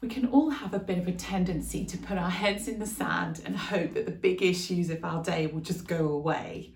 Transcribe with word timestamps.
We 0.00 0.08
can 0.08 0.26
all 0.26 0.50
have 0.50 0.74
a 0.74 0.78
bit 0.78 0.98
of 0.98 1.08
a 1.08 1.12
tendency 1.12 1.84
to 1.84 1.98
put 1.98 2.18
our 2.18 2.30
heads 2.30 2.68
in 2.68 2.78
the 2.78 2.86
sand 2.86 3.40
and 3.44 3.56
hope 3.56 3.94
that 3.94 4.06
the 4.06 4.12
big 4.12 4.42
issues 4.42 4.90
of 4.90 5.04
our 5.04 5.24
day 5.24 5.48
will 5.48 5.60
just 5.60 5.88
go 5.88 6.08
away. 6.08 6.70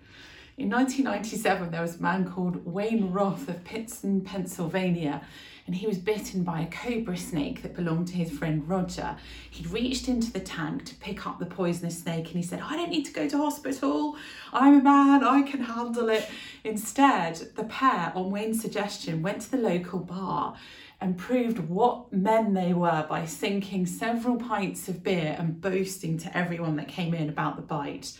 In 0.57 0.69
1997, 0.69 1.71
there 1.71 1.81
was 1.81 1.99
a 1.99 2.01
man 2.01 2.29
called 2.29 2.65
Wayne 2.65 3.13
Roth 3.13 3.47
of 3.47 3.63
Pittston, 3.63 4.21
Pennsylvania, 4.21 5.21
and 5.65 5.75
he 5.75 5.87
was 5.87 5.97
bitten 5.97 6.43
by 6.43 6.61
a 6.61 6.67
cobra 6.67 7.15
snake 7.15 7.61
that 7.61 7.75
belonged 7.75 8.07
to 8.09 8.15
his 8.15 8.31
friend 8.31 8.67
Roger. 8.67 9.15
He'd 9.49 9.67
reached 9.67 10.07
into 10.07 10.31
the 10.31 10.39
tank 10.39 10.85
to 10.85 10.95
pick 10.95 11.25
up 11.25 11.39
the 11.39 11.45
poisonous 11.45 11.99
snake 11.99 12.27
and 12.27 12.35
he 12.35 12.43
said, 12.43 12.61
I 12.61 12.75
don't 12.75 12.89
need 12.89 13.05
to 13.05 13.13
go 13.13 13.29
to 13.29 13.37
hospital. 13.37 14.17
I'm 14.51 14.79
a 14.79 14.83
man, 14.83 15.23
I 15.23 15.41
can 15.43 15.61
handle 15.61 16.09
it. 16.09 16.29
Instead, 16.63 17.35
the 17.55 17.63
pair, 17.63 18.11
on 18.15 18.29
Wayne's 18.29 18.61
suggestion, 18.61 19.21
went 19.21 19.41
to 19.43 19.51
the 19.51 19.57
local 19.57 19.99
bar 19.99 20.55
and 20.99 21.17
proved 21.17 21.59
what 21.59 22.11
men 22.13 22.53
they 22.53 22.73
were 22.73 23.05
by 23.09 23.25
sinking 23.25 23.85
several 23.85 24.37
pints 24.37 24.87
of 24.87 25.03
beer 25.03 25.35
and 25.37 25.59
boasting 25.59 26.17
to 26.17 26.37
everyone 26.37 26.75
that 26.77 26.87
came 26.87 27.13
in 27.13 27.29
about 27.29 27.55
the 27.55 27.61
bite. 27.61 28.17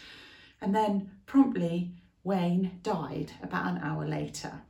And 0.61 0.73
then 0.75 1.11
promptly, 1.25 1.91
Wayne 2.23 2.80
died 2.83 3.31
about 3.41 3.67
an 3.67 3.77
hour 3.80 4.05
later. 4.05 4.61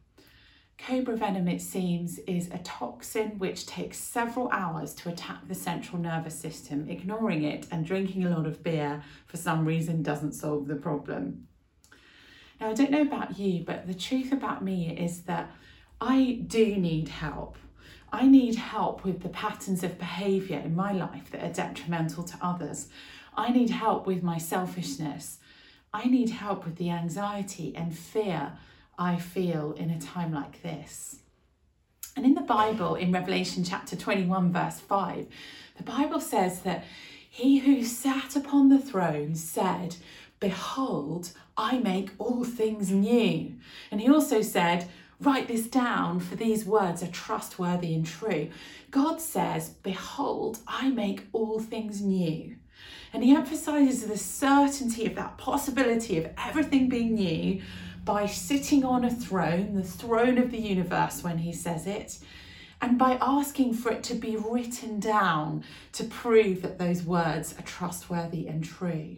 Cobra 0.85 1.15
venom, 1.15 1.47
it 1.47 1.61
seems, 1.61 2.19
is 2.19 2.49
a 2.51 2.57
toxin 2.57 3.39
which 3.39 3.65
takes 3.65 3.97
several 3.97 4.49
hours 4.49 4.93
to 4.95 5.07
attack 5.07 5.47
the 5.47 5.55
central 5.55 5.97
nervous 5.97 6.37
system. 6.37 6.89
Ignoring 6.89 7.43
it 7.43 7.65
and 7.71 7.85
drinking 7.85 8.25
a 8.25 8.29
lot 8.29 8.45
of 8.45 8.61
beer 8.63 9.01
for 9.25 9.37
some 9.37 9.63
reason 9.63 10.03
doesn't 10.03 10.33
solve 10.33 10.67
the 10.67 10.75
problem. 10.75 11.47
Now, 12.59 12.69
I 12.69 12.73
don't 12.73 12.91
know 12.91 13.01
about 13.01 13.39
you, 13.39 13.63
but 13.63 13.87
the 13.87 13.93
truth 13.93 14.33
about 14.33 14.61
me 14.61 14.93
is 14.97 15.21
that 15.21 15.51
I 16.01 16.43
do 16.47 16.75
need 16.75 17.07
help. 17.07 17.55
I 18.11 18.27
need 18.27 18.55
help 18.55 19.05
with 19.05 19.21
the 19.23 19.29
patterns 19.29 19.85
of 19.85 19.97
behaviour 19.97 20.59
in 20.59 20.75
my 20.75 20.91
life 20.91 21.31
that 21.31 21.43
are 21.43 21.53
detrimental 21.53 22.25
to 22.25 22.37
others. 22.41 22.89
I 23.37 23.51
need 23.51 23.69
help 23.69 24.05
with 24.05 24.21
my 24.21 24.37
selfishness. 24.37 25.39
I 25.93 26.09
need 26.09 26.31
help 26.31 26.65
with 26.65 26.75
the 26.75 26.89
anxiety 26.89 27.73
and 27.73 27.97
fear 27.97 28.57
I 28.97 29.17
feel 29.17 29.73
in 29.73 29.89
a 29.89 29.99
time 29.99 30.33
like 30.33 30.61
this. 30.61 31.17
And 32.15 32.25
in 32.25 32.35
the 32.35 32.41
Bible, 32.41 32.95
in 32.95 33.11
Revelation 33.11 33.63
chapter 33.63 33.95
21, 33.95 34.51
verse 34.53 34.79
5, 34.79 35.25
the 35.77 35.83
Bible 35.83 36.19
says 36.19 36.61
that 36.61 36.83
he 37.27 37.59
who 37.59 37.83
sat 37.83 38.35
upon 38.35 38.69
the 38.69 38.77
throne 38.77 39.35
said, 39.35 39.95
Behold, 40.39 41.31
I 41.57 41.79
make 41.79 42.11
all 42.19 42.43
things 42.43 42.91
new. 42.91 43.55
And 43.89 43.99
he 43.99 44.09
also 44.09 44.41
said, 44.41 44.87
Write 45.19 45.47
this 45.47 45.67
down, 45.67 46.19
for 46.19 46.35
these 46.35 46.65
words 46.65 47.01
are 47.01 47.07
trustworthy 47.07 47.95
and 47.95 48.05
true. 48.05 48.49
God 48.91 49.21
says, 49.21 49.69
Behold, 49.69 50.59
I 50.67 50.89
make 50.89 51.27
all 51.31 51.59
things 51.59 52.01
new. 52.01 52.57
And 53.13 53.23
he 53.23 53.35
emphasizes 53.35 54.05
the 54.05 54.17
certainty 54.17 55.05
of 55.05 55.15
that 55.15 55.37
possibility 55.37 56.17
of 56.17 56.29
everything 56.37 56.89
being 56.89 57.15
new 57.15 57.61
by 58.03 58.25
sitting 58.25 58.83
on 58.83 59.05
a 59.05 59.09
throne, 59.09 59.75
the 59.75 59.83
throne 59.83 60.37
of 60.37 60.51
the 60.51 60.59
universe, 60.59 61.23
when 61.23 61.37
he 61.37 61.53
says 61.53 61.87
it, 61.87 62.19
and 62.81 62.97
by 62.97 63.17
asking 63.21 63.73
for 63.73 63.91
it 63.91 64.03
to 64.03 64.13
be 64.13 64.35
written 64.35 64.99
down 64.99 65.63
to 65.93 66.03
prove 66.03 66.61
that 66.61 66.79
those 66.79 67.03
words 67.03 67.57
are 67.57 67.63
trustworthy 67.63 68.47
and 68.47 68.63
true. 68.63 69.17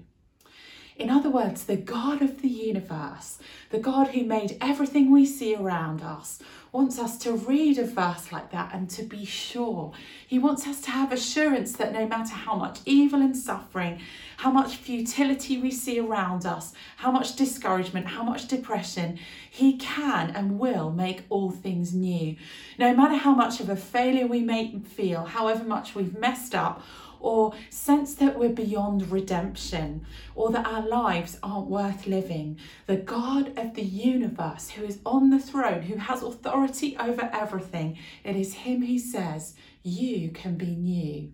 In 0.98 1.10
other 1.10 1.30
words, 1.30 1.66
the 1.66 1.76
God 1.76 2.22
of 2.22 2.42
the 2.42 2.48
universe, 2.48 3.38
the 3.70 3.80
God 3.80 4.10
who 4.10 4.24
made 4.24 4.58
everything 4.62 5.12
we 5.12 5.26
see 5.26 5.54
around 5.54 6.02
us, 6.02 6.40
wants 6.72 7.00
us 7.00 7.18
to 7.18 7.34
read 7.34 7.78
a 7.78 7.86
verse 7.86 8.32
like 8.32 8.52
that 8.52 8.74
and 8.74 8.90
to 8.90 9.04
be 9.04 9.26
sure. 9.26 9.92
He 10.26 10.40
wants 10.40 10.66
us 10.68 10.80
to 10.82 10.92
have 10.92 11.12
assurance 11.12 11.74
that 11.74 11.92
no 11.92 12.08
matter 12.08 12.34
how 12.34 12.56
much 12.56 12.80
evil 12.86 13.22
and 13.22 13.36
suffering, 13.36 14.00
how 14.38 14.52
much 14.52 14.76
futility 14.76 15.58
we 15.58 15.72
see 15.72 16.00
around 16.00 16.46
us, 16.46 16.74
how 16.98 17.12
much 17.12 17.36
discouragement, 17.36 18.08
how 18.08 18.24
much 18.24 18.48
depression, 18.48 19.20
He 19.50 19.78
can 19.78 20.30
and 20.30 20.60
will 20.60 20.92
make 20.92 21.24
all 21.30 21.52
things 21.52 21.94
new. 21.94 22.38
No 22.78 22.94
matter 22.94 23.16
how 23.16 23.36
much 23.36 23.60
of 23.60 23.70
a 23.70 23.76
failure 23.76 24.28
we 24.28 24.42
may 24.42 24.80
feel, 24.80 25.26
however 25.26 25.64
much 25.66 25.94
we've 25.96 26.18
messed 26.18 26.56
up, 26.56 26.82
or 27.20 27.54
sense 27.70 28.16
that 28.16 28.38
we're 28.38 28.50
beyond 28.50 29.12
redemption 29.12 30.06
or 30.36 30.52
that 30.52 30.66
our 30.66 30.88
lives 30.88 31.38
aren't 31.42 31.68
worth 31.68 32.08
living. 32.08 32.58
The 32.88 32.98
God 32.98 33.58
of 33.58 33.74
the 33.74 33.84
universe, 33.84 34.70
who 34.70 34.84
is 34.84 35.00
on 35.06 35.30
the 35.30 35.40
throne, 35.40 35.84
who 35.84 35.98
has 35.98 36.24
authority 36.24 36.96
over 36.98 37.30
everything, 37.34 37.98
it 38.24 38.36
is 38.36 38.54
Him 38.54 38.86
who 38.86 39.00
says, 39.00 39.56
You 39.84 40.30
can 40.32 40.56
be 40.56 40.76
new. 40.76 41.32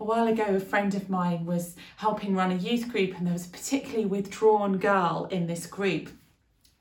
A 0.00 0.04
while 0.04 0.26
ago, 0.26 0.56
a 0.56 0.60
friend 0.60 0.94
of 0.94 1.08
mine 1.08 1.46
was 1.46 1.76
helping 1.98 2.34
run 2.34 2.50
a 2.50 2.56
youth 2.56 2.90
group, 2.90 3.16
and 3.16 3.26
there 3.26 3.32
was 3.32 3.46
a 3.46 3.50
particularly 3.50 4.06
withdrawn 4.06 4.78
girl 4.78 5.28
in 5.30 5.46
this 5.46 5.66
group 5.66 6.10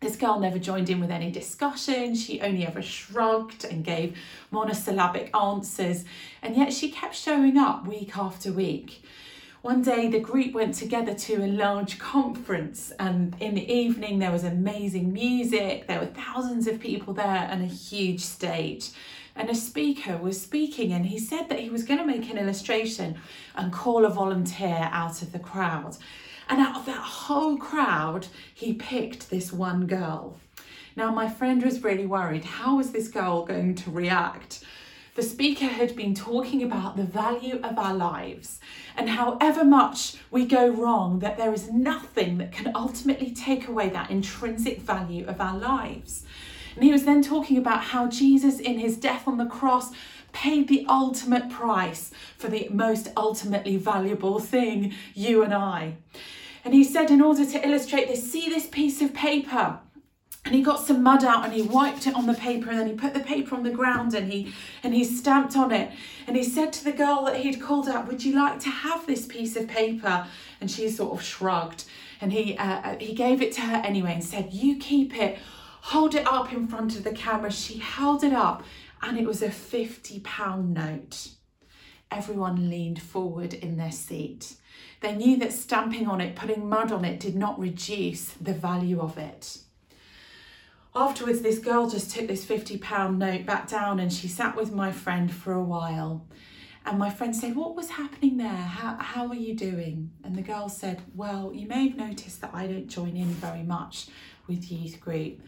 this 0.03 0.15
girl 0.17 0.39
never 0.39 0.59
joined 0.59 0.89
in 0.89 0.99
with 0.99 1.11
any 1.11 1.31
discussion, 1.31 2.13
she 2.13 2.41
only 2.41 2.67
ever 2.67 2.81
shrugged 2.81 3.63
and 3.63 3.85
gave 3.85 4.17
monosyllabic 4.51 5.35
answers, 5.35 6.03
and 6.41 6.55
yet 6.57 6.73
she 6.73 6.91
kept 6.91 7.15
showing 7.15 7.57
up 7.57 7.87
week 7.87 8.17
after 8.17 8.51
week. 8.51 9.03
One 9.61 9.81
day, 9.81 10.09
the 10.09 10.19
group 10.19 10.53
went 10.53 10.75
together 10.75 11.13
to 11.13 11.35
a 11.35 11.47
large 11.47 11.97
conference, 11.97 12.91
and 12.99 13.33
in 13.39 13.55
the 13.55 13.73
evening, 13.73 14.19
there 14.19 14.31
was 14.31 14.43
amazing 14.43 15.13
music. 15.13 15.87
There 15.87 16.01
were 16.01 16.07
thousands 16.07 16.67
of 16.67 16.81
people 16.81 17.13
there 17.13 17.47
and 17.49 17.63
a 17.63 17.67
huge 17.67 18.19
stage. 18.19 18.89
And 19.37 19.49
a 19.49 19.55
speaker 19.55 20.17
was 20.17 20.39
speaking, 20.39 20.91
and 20.91 21.05
he 21.05 21.17
said 21.17 21.47
that 21.47 21.61
he 21.61 21.69
was 21.69 21.85
going 21.85 21.99
to 21.99 22.05
make 22.05 22.29
an 22.29 22.37
illustration 22.37 23.15
and 23.55 23.71
call 23.71 24.03
a 24.03 24.09
volunteer 24.09 24.89
out 24.91 25.21
of 25.21 25.31
the 25.31 25.39
crowd. 25.39 25.95
And 26.49 26.59
out 26.59 26.77
of 26.77 26.85
that 26.85 26.97
whole 26.97 27.57
crowd, 27.57 28.27
he 28.53 28.73
picked 28.73 29.29
this 29.29 29.51
one 29.53 29.87
girl. 29.87 30.37
Now, 30.95 31.11
my 31.11 31.27
friend 31.27 31.63
was 31.63 31.83
really 31.83 32.05
worried. 32.05 32.45
How 32.45 32.77
was 32.77 32.91
this 32.91 33.07
girl 33.07 33.45
going 33.45 33.75
to 33.75 33.91
react? 33.91 34.63
The 35.15 35.23
speaker 35.23 35.65
had 35.65 35.95
been 35.95 36.15
talking 36.15 36.63
about 36.63 36.97
the 36.97 37.03
value 37.03 37.59
of 37.63 37.77
our 37.77 37.93
lives 37.93 38.59
and 38.97 39.09
however 39.09 39.63
much 39.63 40.15
we 40.31 40.45
go 40.45 40.69
wrong, 40.69 41.19
that 41.19 41.37
there 41.37 41.53
is 41.53 41.71
nothing 41.71 42.37
that 42.39 42.51
can 42.51 42.71
ultimately 42.75 43.31
take 43.31 43.67
away 43.67 43.89
that 43.89 44.09
intrinsic 44.09 44.81
value 44.81 45.25
of 45.27 45.39
our 45.39 45.57
lives. 45.57 46.23
And 46.75 46.83
he 46.83 46.91
was 46.91 47.05
then 47.05 47.21
talking 47.21 47.57
about 47.57 47.83
how 47.83 48.07
Jesus, 48.07 48.59
in 48.59 48.79
his 48.79 48.97
death 48.97 49.27
on 49.27 49.37
the 49.37 49.45
cross, 49.45 49.91
paid 50.33 50.67
the 50.67 50.85
ultimate 50.89 51.49
price 51.49 52.11
for 52.37 52.49
the 52.49 52.67
most 52.69 53.09
ultimately 53.15 53.77
valuable 53.77 54.39
thing, 54.39 54.93
you 55.13 55.43
and 55.43 55.53
I. 55.53 55.95
And 56.65 56.73
he 56.73 56.83
said, 56.83 57.11
in 57.11 57.21
order 57.21 57.45
to 57.45 57.67
illustrate 57.67 58.07
this, 58.07 58.29
see 58.29 58.49
this 58.49 58.67
piece 58.67 59.01
of 59.01 59.13
paper. 59.13 59.79
And 60.45 60.53
he 60.53 60.61
got 60.61 60.81
some 60.81 61.03
mud 61.03 61.23
out 61.23 61.45
and 61.45 61.53
he 61.53 61.61
wiped 61.61 62.05
it 62.05 62.15
on 62.15 62.25
the 62.25 62.33
paper 62.33 62.69
and 62.69 62.77
then 62.77 62.87
he 62.87 62.93
put 62.93 63.13
the 63.13 63.21
paper 63.21 63.55
on 63.55 63.63
the 63.63 63.71
ground 63.71 64.13
and 64.13 64.31
he 64.31 64.53
and 64.83 64.93
he 64.93 65.05
stamped 65.05 65.55
on 65.55 65.71
it. 65.71 65.91
And 66.27 66.35
he 66.35 66.43
said 66.43 66.73
to 66.73 66.83
the 66.83 66.91
girl 66.91 67.23
that 67.25 67.37
he'd 67.37 67.61
called 67.61 67.87
out, 67.87 68.07
Would 68.07 68.25
you 68.25 68.35
like 68.35 68.59
to 68.61 68.69
have 68.69 69.07
this 69.07 69.25
piece 69.25 69.55
of 69.55 69.69
paper? 69.69 70.27
And 70.59 70.69
she 70.69 70.89
sort 70.89 71.17
of 71.17 71.23
shrugged. 71.23 71.85
And 72.19 72.33
he 72.33 72.57
uh, 72.57 72.63
uh 72.63 72.95
he 72.99 73.13
gave 73.13 73.41
it 73.41 73.53
to 73.53 73.61
her 73.61 73.77
anyway 73.85 74.15
and 74.15 74.23
said, 74.23 74.51
You 74.51 74.77
keep 74.77 75.15
it, 75.15 75.39
hold 75.79 76.13
it 76.13 76.27
up 76.27 76.51
in 76.51 76.67
front 76.67 76.97
of 76.97 77.05
the 77.05 77.13
camera. 77.13 77.49
She 77.49 77.77
held 77.77 78.25
it 78.25 78.33
up 78.33 78.63
and 79.03 79.19
it 79.19 79.25
was 79.25 79.41
a 79.41 79.49
£50 79.49 80.69
note. 80.69 81.29
Everyone 82.09 82.69
leaned 82.69 83.01
forward 83.01 83.53
in 83.53 83.75
their 83.75 83.91
seat. 83.91 84.55
They 85.01 85.13
knew 85.13 85.37
that 85.37 85.51
stamping 85.51 86.07
on 86.07 86.21
it, 86.21 86.35
putting 86.35 86.69
mud 86.69 86.91
on 86.91 87.03
it, 87.03 87.19
did 87.19 87.35
not 87.35 87.59
reduce 87.59 88.29
the 88.29 88.53
value 88.53 89.01
of 89.01 89.17
it. 89.17 89.57
Afterwards, 90.95 91.41
this 91.41 91.59
girl 91.59 91.89
just 91.89 92.11
took 92.11 92.27
this 92.27 92.45
£50 92.45 93.17
note 93.17 93.45
back 93.45 93.67
down 93.67 93.99
and 93.99 94.13
she 94.13 94.27
sat 94.27 94.55
with 94.55 94.71
my 94.71 94.91
friend 94.91 95.31
for 95.31 95.51
a 95.51 95.63
while. 95.63 96.25
And 96.85 96.97
my 96.97 97.09
friend 97.09 97.35
said, 97.35 97.55
What 97.55 97.75
was 97.75 97.89
happening 97.89 98.37
there? 98.37 98.47
How, 98.47 98.97
how 98.99 99.27
are 99.27 99.35
you 99.35 99.55
doing? 99.55 100.11
And 100.23 100.35
the 100.35 100.41
girl 100.41 100.69
said, 100.69 101.01
Well, 101.15 101.51
you 101.53 101.67
may 101.67 101.87
have 101.87 101.97
noticed 101.97 102.41
that 102.41 102.51
I 102.53 102.67
don't 102.67 102.87
join 102.87 103.17
in 103.17 103.25
very 103.25 103.63
much 103.63 104.07
with 104.47 104.71
youth 104.71 104.99
group. 104.99 105.41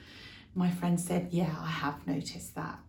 My 0.55 0.71
friend 0.71 0.99
said, 0.99 1.27
Yeah, 1.31 1.55
I 1.59 1.69
have 1.69 2.07
noticed 2.07 2.55
that. 2.55 2.79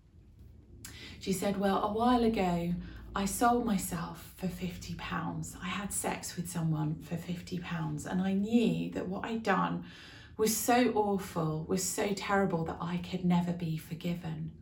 She 1.20 1.32
said, 1.32 1.58
Well, 1.58 1.82
a 1.82 1.92
while 1.92 2.24
ago, 2.24 2.74
I 3.14 3.24
sold 3.24 3.64
myself 3.64 4.34
for 4.36 4.46
£50. 4.46 5.56
I 5.62 5.66
had 5.66 5.92
sex 5.92 6.36
with 6.36 6.50
someone 6.50 6.96
for 7.02 7.16
£50, 7.16 8.06
and 8.06 8.20
I 8.20 8.34
knew 8.34 8.90
that 8.90 9.08
what 9.08 9.24
I'd 9.24 9.42
done 9.42 9.84
was 10.36 10.54
so 10.54 10.92
awful, 10.94 11.64
was 11.66 11.82
so 11.82 12.12
terrible 12.14 12.64
that 12.64 12.76
I 12.80 12.98
could 12.98 13.24
never 13.24 13.52
be 13.52 13.78
forgiven. 13.78 14.52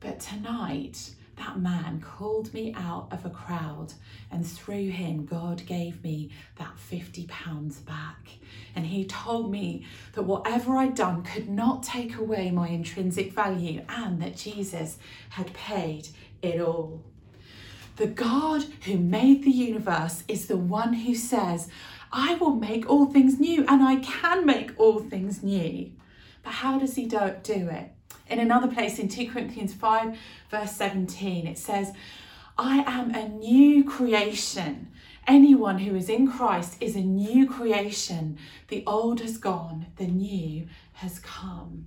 But 0.00 0.20
tonight, 0.20 1.14
that 1.36 1.58
man 1.58 2.00
called 2.00 2.52
me 2.54 2.74
out 2.76 3.08
of 3.10 3.24
a 3.24 3.30
crowd, 3.30 3.92
and 4.30 4.46
through 4.46 4.90
him, 4.90 5.24
God 5.24 5.64
gave 5.66 6.02
me 6.02 6.30
that 6.56 6.74
£50 6.90 7.84
back. 7.84 8.28
And 8.74 8.86
he 8.86 9.04
told 9.04 9.50
me 9.50 9.86
that 10.12 10.22
whatever 10.22 10.76
I'd 10.76 10.94
done 10.94 11.22
could 11.22 11.48
not 11.48 11.82
take 11.82 12.16
away 12.16 12.50
my 12.50 12.68
intrinsic 12.68 13.32
value 13.32 13.82
and 13.88 14.20
that 14.22 14.36
Jesus 14.36 14.98
had 15.30 15.52
paid 15.54 16.08
it 16.42 16.60
all. 16.60 17.02
The 17.96 18.06
God 18.08 18.64
who 18.86 18.98
made 18.98 19.44
the 19.44 19.50
universe 19.50 20.24
is 20.26 20.46
the 20.46 20.56
one 20.56 20.92
who 20.92 21.14
says, 21.14 21.68
I 22.12 22.34
will 22.34 22.54
make 22.54 22.88
all 22.88 23.06
things 23.06 23.38
new 23.38 23.64
and 23.68 23.82
I 23.82 23.96
can 23.96 24.44
make 24.44 24.72
all 24.78 24.98
things 24.98 25.42
new. 25.42 25.92
But 26.42 26.54
how 26.54 26.78
does 26.78 26.96
he 26.96 27.06
do 27.06 27.18
it? 27.18 27.92
In 28.28 28.38
another 28.38 28.68
place 28.68 28.98
in 28.98 29.08
2 29.08 29.30
Corinthians 29.30 29.74
5, 29.74 30.16
verse 30.50 30.72
17, 30.72 31.46
it 31.46 31.58
says, 31.58 31.92
I 32.56 32.78
am 32.86 33.14
a 33.14 33.28
new 33.28 33.84
creation. 33.84 34.88
Anyone 35.26 35.78
who 35.78 35.94
is 35.96 36.08
in 36.08 36.30
Christ 36.30 36.76
is 36.80 36.96
a 36.96 37.00
new 37.00 37.48
creation. 37.48 38.38
The 38.68 38.84
old 38.86 39.20
has 39.20 39.38
gone, 39.38 39.86
the 39.96 40.06
new 40.06 40.68
has 40.94 41.18
come. 41.18 41.86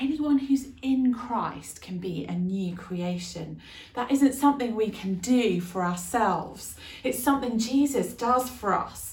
Anyone 0.00 0.38
who's 0.38 0.68
in 0.80 1.12
Christ 1.12 1.82
can 1.82 1.98
be 1.98 2.24
a 2.24 2.32
new 2.32 2.74
creation. 2.74 3.60
That 3.94 4.10
isn't 4.10 4.32
something 4.32 4.74
we 4.74 4.88
can 4.88 5.16
do 5.16 5.60
for 5.60 5.84
ourselves, 5.84 6.76
it's 7.04 7.22
something 7.22 7.58
Jesus 7.58 8.14
does 8.14 8.48
for 8.48 8.72
us. 8.72 9.11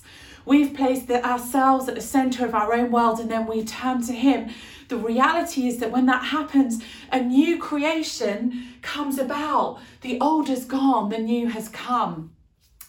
We've 0.49 0.73
placed 0.73 1.11
ourselves 1.11 1.87
at 1.87 1.93
the 1.93 2.01
centre 2.01 2.43
of 2.43 2.55
our 2.55 2.73
own 2.73 2.89
world 2.89 3.19
and 3.19 3.29
then 3.29 3.45
we 3.45 3.63
turn 3.63 4.01
to 4.07 4.13
Him. 4.13 4.49
The 4.87 4.97
reality 4.97 5.67
is 5.67 5.77
that 5.77 5.91
when 5.91 6.07
that 6.07 6.25
happens, 6.25 6.83
a 7.11 7.21
new 7.21 7.59
creation 7.59 8.69
comes 8.81 9.19
about. 9.19 9.79
The 10.01 10.19
old 10.19 10.49
is 10.49 10.65
gone, 10.65 11.09
the 11.09 11.19
new 11.19 11.49
has 11.49 11.69
come. 11.69 12.31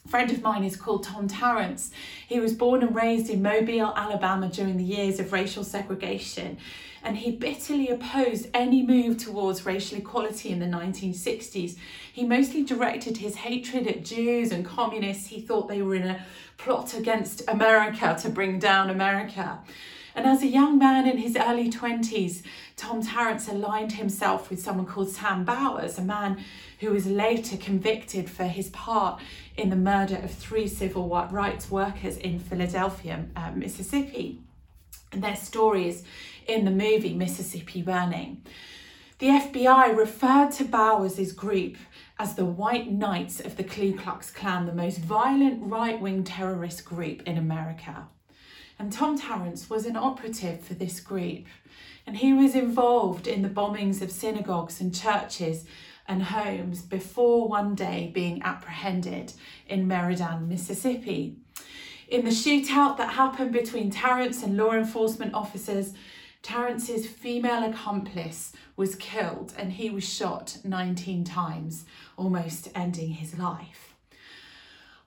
Friend 0.09 0.31
of 0.31 0.41
mine 0.41 0.65
is 0.65 0.75
called 0.75 1.03
Tom 1.03 1.29
Tarrants. 1.29 1.91
He 2.27 2.41
was 2.41 2.55
born 2.55 2.83
and 2.83 2.97
raised 2.97 3.29
in 3.29 3.43
Mobile, 3.43 3.93
Alabama 3.95 4.49
during 4.49 4.79
the 4.79 4.83
years 4.83 5.21
of 5.21 5.31
racial 5.31 5.63
segregation 5.63 6.57
and 7.03 7.19
he 7.19 7.31
bitterly 7.31 7.89
opposed 7.89 8.49
any 8.53 8.83
move 8.83 9.19
towards 9.19 9.65
racial 9.65 9.99
equality 9.99 10.51
in 10.51 10.59
the 10.59 10.67
1960s. 10.67 11.77
He 12.13 12.25
mostly 12.25 12.63
directed 12.63 13.19
his 13.19 13.37
hatred 13.37 13.87
at 13.87 14.05
Jews 14.05 14.53
and 14.53 14.65
communists. 14.65 15.29
He 15.29 15.41
thought 15.41 15.69
they 15.69 15.83
were 15.83 15.95
in 15.95 16.07
a 16.07 16.25
plot 16.59 16.95
against 16.95 17.43
America 17.49 18.17
to 18.21 18.29
bring 18.29 18.59
down 18.59 18.91
America. 18.91 19.61
And 20.15 20.27
as 20.27 20.43
a 20.43 20.47
young 20.47 20.79
man 20.79 21.09
in 21.09 21.19
his 21.19 21.37
early 21.37 21.71
20s, 21.71 22.43
Tom 22.77 23.03
Tarrants 23.03 23.49
aligned 23.49 23.93
himself 23.93 24.51
with 24.51 24.61
someone 24.61 24.87
called 24.87 25.09
Sam 25.09 25.45
Bowers, 25.45 25.99
a 25.99 26.03
man 26.03 26.43
who 26.81 26.91
was 26.91 27.07
later 27.07 27.57
convicted 27.57 28.29
for 28.29 28.45
his 28.45 28.71
part 28.71 29.21
in 29.57 29.71
the 29.71 29.77
murder 29.77 30.17
of 30.17 30.31
three 30.31 30.67
civil 30.67 31.09
rights 31.31 31.71
workers 31.71 32.17
in 32.17 32.39
Philadelphia, 32.39 33.27
uh, 33.37 33.53
Mississippi. 33.55 34.41
And 35.13 35.23
their 35.23 35.37
stories 35.37 36.05
in 36.51 36.65
the 36.65 36.71
movie 36.71 37.15
Mississippi 37.15 37.81
Burning. 37.81 38.43
The 39.19 39.29
FBI 39.29 39.97
referred 39.97 40.51
to 40.53 40.65
Bowers' 40.65 41.33
group 41.33 41.77
as 42.19 42.35
the 42.35 42.45
White 42.45 42.91
Knights 42.91 43.39
of 43.39 43.57
the 43.57 43.63
Ku 43.63 43.97
Klux 43.97 44.31
Klan, 44.31 44.67
the 44.67 44.73
most 44.73 44.99
violent 44.99 45.63
right 45.63 46.01
wing 46.01 46.25
terrorist 46.25 46.85
group 46.85 47.23
in 47.23 47.39
America. 47.39 48.09
And 48.79 48.93
Tom 48.93 49.19
Tarrants 49.19 49.71
was 49.71 49.87
an 49.87 49.97
operative 49.97 50.61
for 50.61 50.75
this 50.75 51.01
group, 51.01 51.45
and 52.07 52.17
he 52.17 52.33
was 52.33 52.55
involved 52.55 53.27
in 53.29 53.43
the 53.43 53.49
bombings 53.49 54.03
of 54.03 54.11
synagogues 54.11 54.81
and 54.81 54.95
churches 54.95 55.67
and 56.09 56.25
homes 56.25 56.83
before 56.83 57.47
one 57.47 57.77
day 57.77 58.11
being 58.13 58.43
apprehended 58.43 59.35
in 59.69 59.87
Meridian, 59.87 60.49
Mississippi. 60.49 61.37
In 62.09 62.25
the 62.25 62.31
shootout 62.31 62.97
that 62.97 63.13
happened 63.13 63.53
between 63.53 63.91
Tarrants 63.91 64.43
and 64.43 64.57
law 64.57 64.73
enforcement 64.73 65.33
officers, 65.33 65.93
Tarrants's 66.43 67.07
female 67.07 67.69
accomplice 67.69 68.53
was 68.77 68.95
killed 68.95 69.53
and 69.59 69.73
he 69.73 69.91
was 69.91 70.09
shot 70.09 70.59
19 70.65 71.25
times, 71.25 71.85
almost 72.17 72.69
ending 72.75 73.11
his 73.11 73.39
life. 73.39 73.95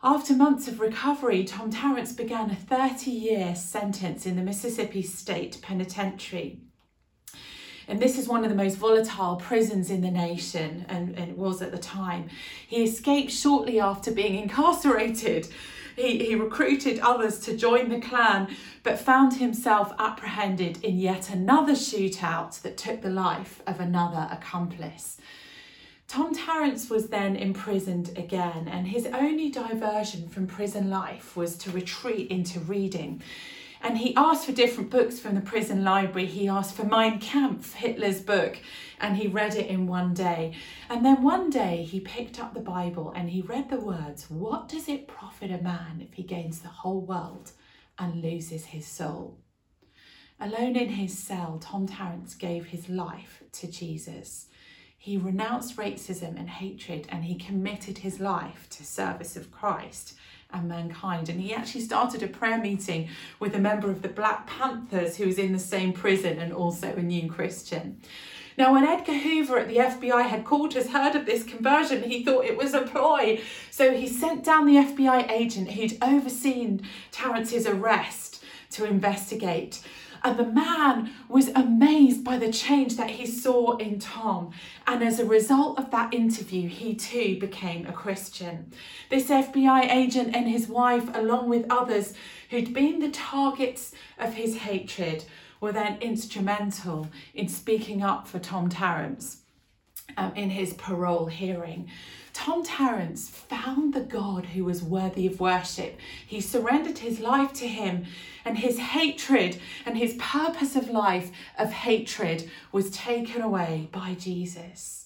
After 0.03 0.33
months 0.33 0.67
of 0.67 0.79
recovery, 0.79 1.45
Tom 1.45 1.71
Tarrants 1.71 2.11
began 2.11 2.51
a 2.51 2.55
30 2.55 3.09
year 3.09 3.55
sentence 3.55 4.25
in 4.25 4.35
the 4.35 4.41
Mississippi 4.41 5.01
State 5.01 5.59
Penitentiary. 5.61 6.59
And 7.87 8.01
this 8.01 8.17
is 8.17 8.27
one 8.27 8.43
of 8.43 8.49
the 8.49 8.55
most 8.55 8.77
volatile 8.77 9.37
prisons 9.37 9.89
in 9.89 10.01
the 10.01 10.11
nation, 10.11 10.85
and, 10.87 11.17
and 11.17 11.31
it 11.31 11.37
was 11.37 11.61
at 11.61 11.71
the 11.71 11.77
time. 11.77 12.29
He 12.67 12.83
escaped 12.83 13.31
shortly 13.31 13.79
after 13.79 14.11
being 14.11 14.35
incarcerated 14.35 15.47
he, 15.95 16.25
he 16.25 16.35
recruited 16.35 16.99
others 16.99 17.39
to 17.39 17.57
join 17.57 17.89
the 17.89 17.99
Klan, 17.99 18.55
but 18.83 18.99
found 18.99 19.35
himself 19.35 19.93
apprehended 19.99 20.83
in 20.83 20.97
yet 20.97 21.29
another 21.29 21.73
shootout 21.73 22.61
that 22.61 22.77
took 22.77 23.01
the 23.01 23.09
life 23.09 23.61
of 23.67 23.79
another 23.79 24.27
accomplice. 24.31 25.17
Tom 26.07 26.33
Tarrants 26.33 26.89
was 26.89 27.07
then 27.07 27.35
imprisoned 27.35 28.15
again, 28.17 28.67
and 28.67 28.87
his 28.87 29.07
only 29.07 29.49
diversion 29.49 30.29
from 30.29 30.45
prison 30.45 30.89
life 30.89 31.35
was 31.35 31.55
to 31.57 31.71
retreat 31.71 32.29
into 32.29 32.59
reading. 32.59 33.21
And 33.83 33.97
he 33.97 34.15
asked 34.15 34.45
for 34.45 34.53
different 34.53 34.89
books 34.89 35.19
from 35.19 35.35
the 35.35 35.41
prison 35.41 35.83
library. 35.83 36.25
He 36.25 36.47
asked 36.47 36.73
for 36.73 36.85
Mein 36.85 37.19
Kampf, 37.19 37.73
Hitler's 37.73 38.21
book, 38.21 38.57
and 39.01 39.17
he 39.17 39.27
read 39.27 39.55
it 39.55 39.67
in 39.67 39.87
one 39.87 40.13
day. 40.13 40.53
And 40.89 41.05
then 41.05 41.21
one 41.21 41.49
day 41.49 41.83
he 41.83 41.99
picked 41.99 42.39
up 42.39 42.53
the 42.53 42.61
Bible 42.61 43.11
and 43.13 43.29
he 43.29 43.41
read 43.41 43.69
the 43.69 43.81
words 43.81 44.29
What 44.29 44.69
does 44.69 44.87
it 44.87 45.09
profit 45.09 45.51
a 45.51 45.61
man 45.61 45.99
if 45.99 46.13
he 46.13 46.23
gains 46.23 46.59
the 46.59 46.69
whole 46.69 47.01
world 47.01 47.51
and 47.99 48.21
loses 48.21 48.67
his 48.67 48.87
soul? 48.87 49.37
Alone 50.39 50.77
in 50.77 50.89
his 50.89 51.17
cell, 51.17 51.59
Tom 51.61 51.85
Tarrants 51.85 52.35
gave 52.35 52.67
his 52.67 52.87
life 52.87 53.43
to 53.51 53.67
Jesus. 53.69 54.47
He 55.03 55.17
renounced 55.17 55.75
racism 55.75 56.39
and 56.39 56.49
hatred 56.49 57.07
and 57.09 57.25
he 57.25 57.35
committed 57.35 57.97
his 57.97 58.21
life 58.21 58.67
to 58.69 58.85
service 58.85 59.35
of 59.35 59.51
Christ 59.51 60.13
and 60.49 60.69
mankind. 60.69 61.27
And 61.27 61.41
he 61.41 61.53
actually 61.53 61.81
started 61.81 62.23
a 62.23 62.27
prayer 62.27 62.57
meeting 62.57 63.09
with 63.37 63.53
a 63.53 63.59
member 63.59 63.91
of 63.91 64.01
the 64.01 64.07
Black 64.07 64.47
Panthers 64.47 65.17
who 65.17 65.25
was 65.25 65.37
in 65.37 65.51
the 65.51 65.59
same 65.59 65.91
prison 65.91 66.39
and 66.39 66.53
also 66.53 66.95
a 66.95 67.01
new 67.01 67.29
Christian. 67.29 67.99
Now, 68.57 68.71
when 68.71 68.85
Edgar 68.85 69.15
Hoover 69.15 69.59
at 69.59 69.67
the 69.67 69.75
FBI 69.75 70.25
headquarters 70.25 70.91
heard 70.91 71.17
of 71.17 71.25
this 71.25 71.43
conversion, 71.43 72.03
he 72.03 72.23
thought 72.23 72.45
it 72.45 72.55
was 72.55 72.73
a 72.73 72.83
ploy. 72.83 73.41
So 73.71 73.93
he 73.93 74.07
sent 74.07 74.45
down 74.45 74.65
the 74.65 74.77
FBI 74.77 75.29
agent 75.29 75.71
who'd 75.71 75.97
overseen 76.01 76.81
Tarrants's 77.11 77.67
arrest 77.67 78.41
to 78.69 78.85
investigate. 78.85 79.81
And 80.23 80.37
the 80.37 80.45
man 80.45 81.11
was 81.27 81.49
amazed 81.49 82.23
by 82.23 82.37
the 82.37 82.51
change 82.51 82.95
that 82.95 83.09
he 83.09 83.25
saw 83.25 83.75
in 83.77 83.99
Tom. 83.99 84.51
And 84.87 85.03
as 85.03 85.19
a 85.19 85.25
result 85.25 85.77
of 85.77 85.91
that 85.91 86.13
interview, 86.13 86.69
he 86.69 86.95
too 86.95 87.37
became 87.39 87.85
a 87.85 87.91
Christian. 87.91 88.71
This 89.09 89.29
FBI 89.29 89.91
agent 89.91 90.35
and 90.35 90.47
his 90.47 90.67
wife, 90.67 91.09
along 91.13 91.49
with 91.49 91.65
others 91.69 92.13
who'd 92.49 92.73
been 92.73 92.99
the 92.99 93.11
targets 93.11 93.93
of 94.17 94.35
his 94.35 94.57
hatred, 94.57 95.25
were 95.59 95.73
then 95.73 95.97
instrumental 96.01 97.07
in 97.33 97.47
speaking 97.47 98.01
up 98.01 98.27
for 98.27 98.39
Tom 98.39 98.69
Tarrants 98.69 99.37
um, 100.17 100.33
in 100.35 100.49
his 100.49 100.73
parole 100.73 101.27
hearing. 101.27 101.89
Tom 102.33 102.63
Tarrants 102.63 103.29
found 103.29 103.93
the 103.93 104.01
God 104.01 104.47
who 104.47 104.65
was 104.65 104.83
worthy 104.83 105.27
of 105.27 105.39
worship. 105.39 105.99
He 106.25 106.41
surrendered 106.41 106.97
his 106.97 107.19
life 107.19 107.53
to 107.53 107.67
him, 107.67 108.05
and 108.43 108.57
his 108.57 108.79
hatred 108.79 109.61
and 109.85 109.97
his 109.97 110.15
purpose 110.19 110.75
of 110.75 110.89
life 110.89 111.31
of 111.57 111.71
hatred 111.71 112.49
was 112.71 112.89
taken 112.89 113.41
away 113.41 113.87
by 113.91 114.15
Jesus. 114.15 115.05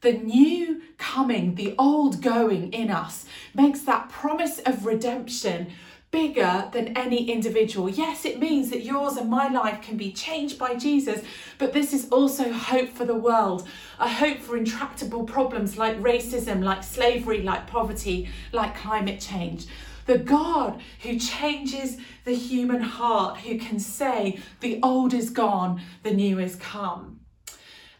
The 0.00 0.12
new 0.12 0.82
coming, 0.96 1.54
the 1.54 1.74
old 1.78 2.20
going 2.22 2.72
in 2.72 2.90
us, 2.90 3.24
makes 3.54 3.80
that 3.82 4.08
promise 4.08 4.58
of 4.60 4.84
redemption 4.84 5.72
bigger 6.10 6.68
than 6.72 6.96
any 6.96 7.30
individual. 7.30 7.88
Yes, 7.88 8.24
it 8.24 8.38
means 8.38 8.70
that 8.70 8.84
yours 8.84 9.16
and 9.16 9.28
my 9.28 9.48
life 9.48 9.82
can 9.82 9.96
be 9.96 10.12
changed 10.12 10.58
by 10.58 10.74
Jesus, 10.74 11.22
but 11.58 11.72
this 11.72 11.92
is 11.92 12.08
also 12.10 12.52
hope 12.52 12.88
for 12.88 13.04
the 13.04 13.14
world, 13.14 13.68
a 13.98 14.08
hope 14.08 14.38
for 14.38 14.56
intractable 14.56 15.24
problems 15.24 15.76
like 15.76 16.00
racism, 16.00 16.62
like 16.62 16.82
slavery, 16.82 17.42
like 17.42 17.66
poverty, 17.66 18.28
like 18.52 18.74
climate 18.76 19.20
change. 19.20 19.66
The 20.06 20.18
God 20.18 20.80
who 21.02 21.18
changes 21.18 21.98
the 22.24 22.34
human 22.34 22.80
heart, 22.80 23.40
who 23.40 23.58
can 23.58 23.78
say, 23.78 24.40
the 24.60 24.80
old 24.82 25.12
is 25.12 25.28
gone, 25.28 25.82
the 26.02 26.12
new 26.12 26.38
is 26.38 26.56
come. 26.56 27.20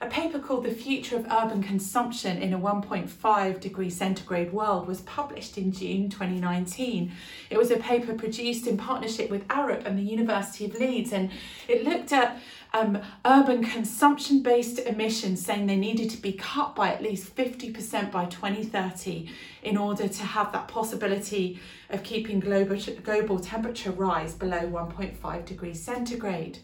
A 0.01 0.07
paper 0.07 0.39
called 0.39 0.63
The 0.63 0.71
Future 0.71 1.17
of 1.17 1.27
Urban 1.27 1.61
Consumption 1.61 2.41
in 2.41 2.53
a 2.53 2.59
1.5 2.59 3.59
degree 3.59 3.91
centigrade 3.91 4.53
world 4.53 4.87
was 4.87 5.01
published 5.01 5.59
in 5.59 5.73
June 5.73 6.09
2019. 6.09 7.11
It 7.51 7.59
was 7.59 7.73
a 7.73 7.79
paper 7.79 8.15
produced 8.15 8.69
in 8.69 8.77
partnership 8.77 9.29
with 9.29 9.49
Arup 9.49 9.85
and 9.85 9.99
the 9.99 10.05
University 10.05 10.67
of 10.67 10.75
Leeds, 10.75 11.13
and 11.13 11.33
it 11.67 11.83
looked 11.83 12.13
at 12.13 12.41
um, 12.73 13.03
urban 13.25 13.65
consumption 13.65 14.41
based 14.41 14.79
emissions, 14.79 15.45
saying 15.45 15.67
they 15.67 15.75
needed 15.77 16.11
to 16.11 16.23
be 16.23 16.33
cut 16.33 16.77
by 16.77 16.91
at 16.91 17.03
least 17.03 17.35
50% 17.35 18.13
by 18.13 18.27
2030 18.27 19.29
in 19.65 19.77
order 19.77 20.07
to 20.07 20.23
have 20.23 20.53
that 20.53 20.69
possibility 20.69 21.59
of 21.91 22.05
keeping 22.05 22.39
global, 22.39 22.79
global 23.03 23.41
temperature 23.41 23.91
rise 23.91 24.35
below 24.35 24.61
1.5 24.61 25.45
degrees 25.45 25.83
centigrade. 25.83 26.61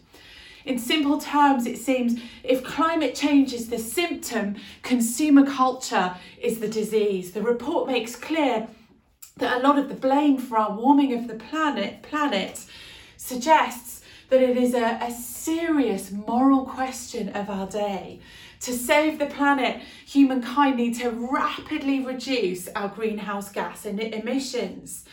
In 0.65 0.79
simple 0.79 1.21
terms, 1.21 1.67
it 1.67 1.77
seems 1.77 2.19
if 2.43 2.63
climate 2.63 3.13
change 3.13 3.53
is 3.53 3.69
the 3.69 3.77
symptom, 3.77 4.55
consumer 4.81 5.45
culture 5.45 6.15
is 6.41 6.59
the 6.59 6.67
disease. 6.67 7.31
The 7.31 7.43
report 7.43 7.87
makes 7.87 8.15
clear 8.15 8.67
that 9.37 9.57
a 9.57 9.67
lot 9.67 9.77
of 9.77 9.89
the 9.89 9.95
blame 9.95 10.37
for 10.37 10.57
our 10.57 10.75
warming 10.75 11.13
of 11.13 11.27
the 11.27 11.35
planet 11.35 12.01
planet 12.01 12.65
suggests 13.17 14.01
that 14.29 14.41
it 14.41 14.57
is 14.57 14.73
a, 14.73 14.97
a 15.01 15.11
serious 15.11 16.11
moral 16.11 16.65
question 16.65 17.29
of 17.29 17.49
our 17.49 17.67
day. 17.67 18.19
To 18.61 18.73
save 18.73 19.19
the 19.19 19.27
planet, 19.27 19.81
humankind 20.05 20.77
need 20.77 20.95
to 20.95 21.09
rapidly 21.11 22.03
reduce 22.03 22.67
our 22.69 22.87
greenhouse 22.87 23.51
gas 23.51 23.85
emissions. 23.85 25.05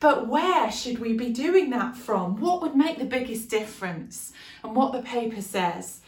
But 0.00 0.28
where 0.28 0.70
should 0.70 0.98
we 0.98 1.14
be 1.14 1.32
doing 1.32 1.70
that 1.70 1.96
from? 1.96 2.40
What 2.40 2.62
would 2.62 2.76
make 2.76 2.98
the 2.98 3.04
biggest 3.04 3.50
difference? 3.50 4.32
And 4.62 4.76
what 4.76 4.92
the 4.92 5.02
paper 5.02 5.42
says 5.42 6.00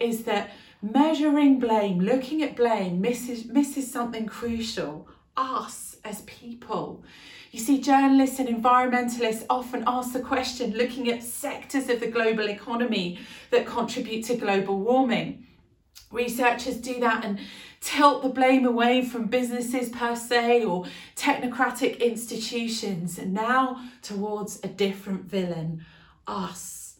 is 0.00 0.24
that 0.24 0.50
measuring 0.82 1.58
blame, 1.58 2.00
looking 2.00 2.42
at 2.42 2.56
blame, 2.56 3.00
misses, 3.00 3.46
misses 3.46 3.90
something 3.90 4.26
crucial 4.26 5.08
us 5.36 5.96
as 6.04 6.22
people. 6.22 7.04
You 7.52 7.60
see, 7.60 7.80
journalists 7.80 8.38
and 8.38 8.48
environmentalists 8.48 9.46
often 9.48 9.84
ask 9.86 10.12
the 10.12 10.20
question 10.20 10.72
looking 10.72 11.08
at 11.10 11.22
sectors 11.22 11.88
of 11.88 12.00
the 12.00 12.10
global 12.10 12.48
economy 12.48 13.18
that 13.50 13.66
contribute 13.66 14.24
to 14.26 14.36
global 14.36 14.78
warming. 14.80 15.46
Researchers 16.10 16.76
do 16.76 17.00
that 17.00 17.24
and 17.24 17.38
tilt 17.80 18.22
the 18.22 18.28
blame 18.28 18.64
away 18.64 19.04
from 19.04 19.26
businesses 19.26 19.88
per 19.88 20.16
se 20.16 20.64
or 20.64 20.84
technocratic 21.14 22.00
institutions 22.00 23.18
and 23.18 23.32
now 23.32 23.80
towards 24.02 24.60
a 24.64 24.68
different 24.68 25.24
villain 25.24 25.84
us. 26.26 26.96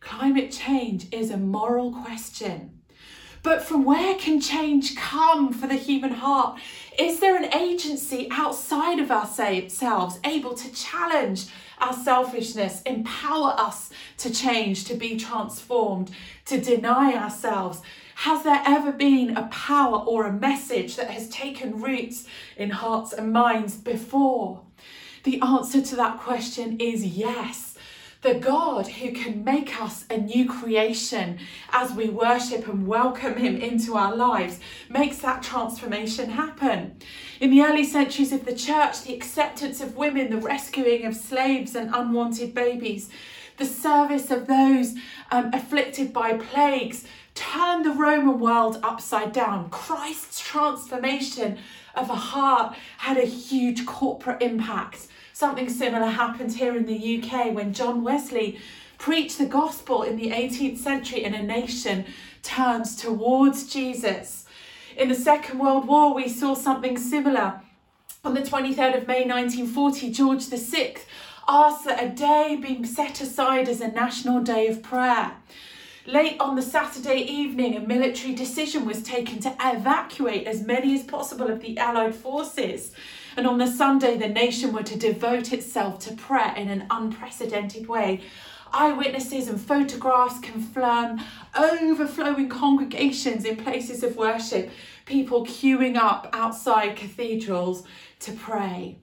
Climate 0.00 0.52
change 0.52 1.06
is 1.12 1.30
a 1.30 1.36
moral 1.36 1.92
question. 1.92 2.78
But 3.42 3.62
from 3.62 3.84
where 3.84 4.14
can 4.16 4.40
change 4.40 4.96
come 4.96 5.52
for 5.52 5.66
the 5.66 5.76
human 5.76 6.12
heart? 6.12 6.58
Is 6.98 7.20
there 7.20 7.36
an 7.36 7.54
agency 7.54 8.28
outside 8.30 8.98
of 8.98 9.10
ourselves 9.10 10.18
able 10.24 10.54
to 10.54 10.72
challenge 10.72 11.46
our 11.78 11.92
selfishness, 11.92 12.82
empower 12.82 13.54
us 13.58 13.90
to 14.18 14.30
change, 14.30 14.84
to 14.86 14.94
be 14.94 15.16
transformed, 15.16 16.10
to 16.46 16.60
deny 16.60 17.14
ourselves? 17.14 17.80
Has 18.22 18.42
there 18.42 18.60
ever 18.66 18.90
been 18.90 19.36
a 19.36 19.46
power 19.46 19.98
or 19.98 20.26
a 20.26 20.32
message 20.32 20.96
that 20.96 21.08
has 21.08 21.28
taken 21.28 21.80
roots 21.80 22.26
in 22.56 22.70
hearts 22.70 23.12
and 23.12 23.32
minds 23.32 23.76
before? 23.76 24.62
The 25.22 25.40
answer 25.40 25.80
to 25.80 25.94
that 25.94 26.18
question 26.18 26.80
is 26.80 27.04
yes 27.04 27.78
the 28.22 28.34
God 28.34 28.88
who 28.88 29.12
can 29.12 29.44
make 29.44 29.80
us 29.80 30.04
a 30.10 30.18
new 30.18 30.48
creation 30.48 31.38
as 31.70 31.92
we 31.92 32.08
worship 32.08 32.66
and 32.66 32.88
welcome 32.88 33.36
Him 33.36 33.56
into 33.56 33.94
our 33.94 34.16
lives, 34.16 34.58
makes 34.88 35.18
that 35.18 35.44
transformation 35.44 36.30
happen. 36.30 36.96
In 37.38 37.50
the 37.50 37.62
early 37.62 37.84
centuries 37.84 38.32
of 38.32 38.44
the 38.44 38.56
church, 38.56 39.02
the 39.02 39.14
acceptance 39.14 39.80
of 39.80 39.96
women, 39.96 40.30
the 40.30 40.38
rescuing 40.38 41.04
of 41.06 41.14
slaves 41.14 41.76
and 41.76 41.94
unwanted 41.94 42.52
babies, 42.52 43.08
the 43.58 43.64
service 43.64 44.32
of 44.32 44.48
those 44.48 44.94
um, 45.30 45.50
afflicted 45.52 46.12
by 46.12 46.36
plagues 46.36 47.04
turned 47.38 47.84
the 47.84 47.92
Roman 47.92 48.40
world 48.40 48.80
upside 48.82 49.32
down. 49.32 49.70
Christ's 49.70 50.40
transformation 50.40 51.58
of 51.94 52.10
a 52.10 52.14
heart 52.14 52.76
had 52.98 53.16
a 53.16 53.24
huge 53.24 53.86
corporate 53.86 54.42
impact 54.42 55.08
Something 55.38 55.68
similar 55.68 56.08
happened 56.08 56.54
here 56.54 56.76
in 56.76 56.84
the 56.84 57.22
UK 57.22 57.54
when 57.54 57.72
John 57.72 58.02
Wesley 58.02 58.58
preached 58.98 59.38
the 59.38 59.46
gospel 59.46 60.02
in 60.02 60.16
the 60.16 60.32
18th 60.32 60.78
century 60.78 61.24
and 61.24 61.32
a 61.32 61.40
nation 61.40 62.06
turns 62.42 62.96
towards 62.96 63.72
Jesus. 63.72 64.46
In 64.96 65.08
the 65.08 65.14
Second 65.14 65.60
World 65.60 65.86
War, 65.86 66.12
we 66.12 66.28
saw 66.28 66.54
something 66.54 66.98
similar. 66.98 67.60
On 68.24 68.34
the 68.34 68.40
23rd 68.40 68.96
of 68.96 69.06
May 69.06 69.24
1940, 69.24 70.10
George 70.10 70.44
VI 70.46 70.96
asked 71.46 71.84
that 71.84 72.02
a 72.02 72.08
day 72.08 72.58
be 72.60 72.84
set 72.84 73.20
aside 73.20 73.68
as 73.68 73.80
a 73.80 73.92
national 73.92 74.42
day 74.42 74.66
of 74.66 74.82
prayer. 74.82 75.36
Late 76.08 76.40
on 76.40 76.56
the 76.56 76.62
Saturday 76.62 77.18
evening, 77.18 77.76
a 77.76 77.80
military 77.80 78.34
decision 78.34 78.86
was 78.86 79.02
taken 79.02 79.40
to 79.40 79.54
evacuate 79.60 80.46
as 80.46 80.62
many 80.62 80.94
as 80.98 81.02
possible 81.02 81.50
of 81.50 81.60
the 81.60 81.76
Allied 81.76 82.14
forces. 82.14 82.92
And 83.36 83.46
on 83.46 83.58
the 83.58 83.66
Sunday, 83.66 84.16
the 84.16 84.26
nation 84.26 84.72
were 84.72 84.84
to 84.84 84.98
devote 84.98 85.52
itself 85.52 85.98
to 86.06 86.14
prayer 86.14 86.54
in 86.56 86.70
an 86.70 86.86
unprecedented 86.88 87.88
way. 87.88 88.22
Eyewitnesses 88.72 89.48
and 89.48 89.60
photographs 89.60 90.40
confirm 90.40 91.20
overflowing 91.54 92.48
congregations 92.48 93.44
in 93.44 93.56
places 93.56 94.02
of 94.02 94.16
worship, 94.16 94.70
people 95.04 95.44
queuing 95.44 95.96
up 95.96 96.30
outside 96.32 96.96
cathedrals 96.96 97.84
to 98.20 98.32
pray. 98.32 98.96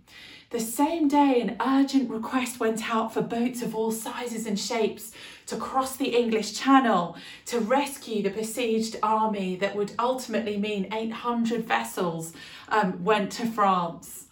The 0.50 0.60
same 0.60 1.08
day, 1.08 1.42
an 1.42 1.58
urgent 1.60 2.10
request 2.10 2.60
went 2.60 2.90
out 2.90 3.14
for 3.14 3.22
boats 3.22 3.62
of 3.62 3.76
all 3.76 3.92
sizes 3.92 4.48
and 4.48 4.60
shapes 4.60 5.12
to 5.48 5.58
cross 5.58 5.96
the 5.96 6.16
English 6.16 6.54
Channel 6.54 7.16
to 7.46 7.60
rescue 7.60 8.24
the 8.24 8.30
besieged 8.30 8.98
army 9.04 9.56
that 9.58 9.76
would 9.76 9.94
ultimately 10.00 10.58
mean 10.58 10.94
800 10.94 11.66
vessels 11.66 12.34
um, 12.70 13.04
went 13.04 13.32
to 13.34 13.46
France. 13.46 14.26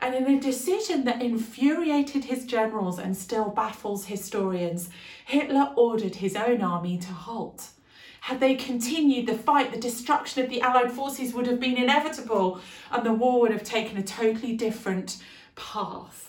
And 0.00 0.14
in 0.14 0.26
a 0.26 0.40
decision 0.40 1.04
that 1.04 1.22
infuriated 1.22 2.24
his 2.24 2.44
generals 2.44 2.98
and 2.98 3.16
still 3.16 3.48
baffles 3.48 4.06
historians, 4.06 4.90
Hitler 5.24 5.72
ordered 5.76 6.16
his 6.16 6.36
own 6.36 6.62
army 6.62 6.98
to 6.98 7.12
halt. 7.12 7.70
Had 8.20 8.40
they 8.40 8.54
continued 8.54 9.26
the 9.26 9.34
fight, 9.34 9.72
the 9.72 9.80
destruction 9.80 10.42
of 10.42 10.50
the 10.50 10.60
Allied 10.60 10.92
forces 10.92 11.32
would 11.32 11.46
have 11.46 11.58
been 11.58 11.76
inevitable 11.76 12.60
and 12.90 13.04
the 13.04 13.12
war 13.12 13.40
would 13.40 13.52
have 13.52 13.64
taken 13.64 13.96
a 13.96 14.02
totally 14.02 14.54
different 14.54 15.16
path. 15.56 16.27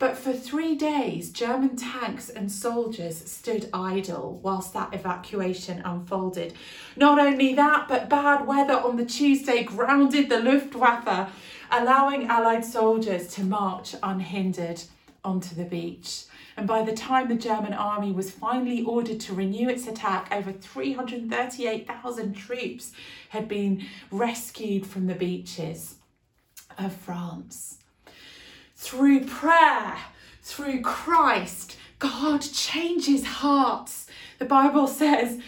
But 0.00 0.16
for 0.16 0.32
three 0.32 0.74
days, 0.76 1.30
German 1.30 1.76
tanks 1.76 2.30
and 2.30 2.50
soldiers 2.50 3.30
stood 3.30 3.68
idle 3.70 4.40
whilst 4.42 4.72
that 4.72 4.94
evacuation 4.94 5.82
unfolded. 5.84 6.54
Not 6.96 7.18
only 7.18 7.54
that, 7.54 7.86
but 7.86 8.08
bad 8.08 8.46
weather 8.46 8.80
on 8.80 8.96
the 8.96 9.04
Tuesday 9.04 9.62
grounded 9.62 10.30
the 10.30 10.40
Luftwaffe 10.40 11.30
allowing 11.70 12.28
Allied 12.28 12.64
soldiers 12.64 13.28
to 13.34 13.44
march 13.44 13.94
unhindered 14.02 14.82
onto 15.22 15.54
the 15.54 15.66
beach. 15.66 16.24
And 16.56 16.66
by 16.66 16.82
the 16.82 16.94
time 16.94 17.28
the 17.28 17.34
German 17.34 17.74
army 17.74 18.10
was 18.10 18.30
finally 18.30 18.82
ordered 18.82 19.20
to 19.20 19.34
renew 19.34 19.68
its 19.68 19.86
attack, 19.86 20.28
over 20.32 20.50
338,000 20.50 22.32
troops 22.32 22.92
had 23.28 23.48
been 23.48 23.84
rescued 24.10 24.86
from 24.86 25.08
the 25.08 25.14
beaches 25.14 25.96
of 26.78 26.94
France. 26.94 27.76
Through 28.80 29.26
prayer, 29.26 29.98
through 30.42 30.80
Christ, 30.80 31.76
God 31.98 32.40
changes 32.40 33.26
hearts. 33.26 34.06
The 34.38 34.46
Bible 34.46 34.86
says 35.02 35.38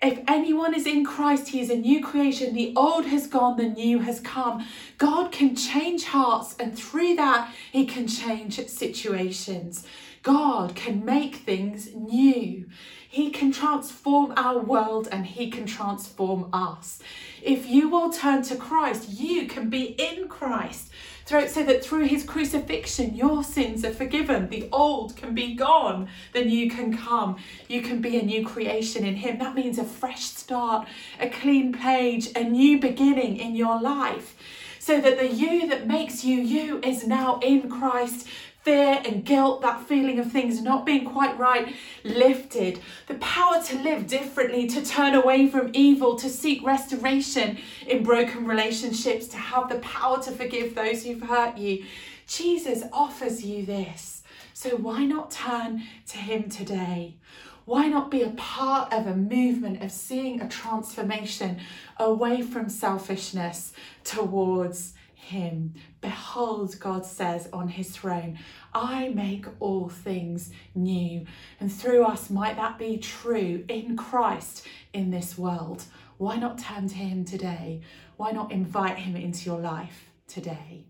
if 0.00 0.20
anyone 0.26 0.74
is 0.74 0.86
in 0.86 1.04
Christ, 1.04 1.48
he 1.48 1.60
is 1.60 1.68
a 1.68 1.76
new 1.76 2.02
creation. 2.02 2.54
The 2.54 2.72
old 2.74 3.04
has 3.04 3.26
gone, 3.26 3.58
the 3.58 3.68
new 3.68 3.98
has 3.98 4.20
come. 4.20 4.66
God 4.96 5.30
can 5.32 5.54
change 5.54 6.04
hearts, 6.06 6.56
and 6.58 6.76
through 6.76 7.16
that, 7.16 7.52
he 7.70 7.84
can 7.84 8.08
change 8.08 8.58
situations. 8.68 9.84
God 10.22 10.74
can 10.74 11.04
make 11.04 11.36
things 11.36 11.94
new. 11.94 12.66
He 13.08 13.30
can 13.30 13.52
transform 13.52 14.32
our 14.36 14.58
world 14.58 15.08
and 15.10 15.26
He 15.26 15.50
can 15.50 15.66
transform 15.66 16.50
us. 16.52 17.00
If 17.42 17.66
you 17.66 17.88
will 17.88 18.10
turn 18.10 18.42
to 18.44 18.56
Christ, 18.56 19.08
you 19.08 19.46
can 19.46 19.70
be 19.70 19.94
in 19.98 20.28
Christ 20.28 20.87
so 21.28 21.62
that 21.62 21.84
through 21.84 22.06
his 22.06 22.24
crucifixion, 22.24 23.14
your 23.14 23.44
sins 23.44 23.84
are 23.84 23.92
forgiven. 23.92 24.48
The 24.48 24.66
old 24.72 25.14
can 25.14 25.34
be 25.34 25.54
gone, 25.54 26.08
the 26.32 26.42
new 26.42 26.70
can 26.70 26.96
come. 26.96 27.36
You 27.68 27.82
can 27.82 28.00
be 28.00 28.18
a 28.18 28.22
new 28.22 28.46
creation 28.46 29.04
in 29.04 29.16
him. 29.16 29.38
That 29.38 29.54
means 29.54 29.78
a 29.78 29.84
fresh 29.84 30.24
start, 30.24 30.88
a 31.20 31.28
clean 31.28 31.74
page, 31.74 32.30
a 32.34 32.44
new 32.44 32.80
beginning 32.80 33.36
in 33.36 33.54
your 33.54 33.78
life. 33.78 34.36
So 34.78 35.02
that 35.02 35.18
the 35.18 35.28
you 35.28 35.66
that 35.68 35.86
makes 35.86 36.24
you 36.24 36.36
you 36.36 36.80
is 36.82 37.06
now 37.06 37.40
in 37.40 37.68
Christ 37.68 38.26
fear 38.62 39.00
and 39.04 39.24
guilt, 39.24 39.62
that 39.62 39.86
feeling 39.86 40.18
of 40.18 40.30
things 40.30 40.60
not 40.62 40.84
being 40.84 41.04
quite 41.04 41.38
right, 41.38 41.74
lifted. 42.04 42.80
The 43.06 43.14
power 43.14 43.62
to 43.62 43.82
live 43.82 44.06
differently, 44.06 44.66
to 44.68 44.84
turn 44.84 45.14
away 45.14 45.48
from 45.48 45.70
evil, 45.72 46.16
to 46.16 46.28
seek 46.28 46.64
restoration 46.64 47.58
in 47.86 48.02
broken 48.02 48.46
relationships, 48.46 49.26
to 49.28 49.36
have 49.36 49.68
the 49.68 49.78
power 49.78 50.22
to 50.22 50.32
forgive 50.32 50.74
those 50.74 51.04
who've 51.04 51.22
hurt 51.22 51.56
you. 51.56 51.84
Jesus 52.26 52.82
offers 52.92 53.44
you 53.44 53.64
this. 53.64 54.22
So 54.52 54.70
why 54.70 55.04
not 55.04 55.30
turn 55.30 55.84
to 56.08 56.18
Him 56.18 56.50
today? 56.50 57.14
Why 57.64 57.86
not 57.86 58.10
be 58.10 58.22
a 58.22 58.30
part 58.30 58.92
of 58.92 59.06
a 59.06 59.14
movement 59.14 59.82
of 59.82 59.92
seeing 59.92 60.40
a 60.40 60.48
transformation 60.48 61.60
away 61.98 62.40
from 62.40 62.68
selfishness 62.70 63.72
towards 64.04 64.94
him. 65.18 65.74
Behold, 66.00 66.78
God 66.80 67.04
says 67.04 67.48
on 67.52 67.68
his 67.68 67.90
throne, 67.90 68.38
I 68.72 69.08
make 69.08 69.46
all 69.60 69.88
things 69.88 70.50
new. 70.74 71.26
And 71.60 71.72
through 71.72 72.04
us, 72.04 72.30
might 72.30 72.56
that 72.56 72.78
be 72.78 72.98
true 72.98 73.64
in 73.68 73.96
Christ 73.96 74.66
in 74.92 75.10
this 75.10 75.36
world? 75.36 75.84
Why 76.16 76.36
not 76.36 76.58
turn 76.58 76.88
to 76.88 76.94
him 76.94 77.24
today? 77.24 77.82
Why 78.16 78.32
not 78.32 78.50
invite 78.50 78.98
him 78.98 79.16
into 79.16 79.44
your 79.44 79.60
life 79.60 80.10
today? 80.26 80.87